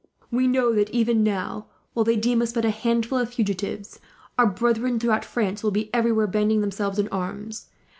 "We 0.31 0.47
know 0.47 0.73
that 0.73 0.89
even 0.89 1.23
now, 1.23 1.67
while 1.93 2.03
they 2.03 2.15
deem 2.15 2.41
us 2.41 2.53
but 2.53 2.65
a 2.65 2.71
handful 2.71 3.19
of 3.19 3.31
fugitives, 3.35 3.99
our 4.35 4.47
brethren 4.47 4.99
throughout 4.99 5.23
France 5.23 5.61
will 5.61 5.69
be 5.69 5.93
everywhere 5.93 6.25
banding 6.25 6.61
themselves 6.61 6.97
in 6.97 7.07
arms. 7.09 7.67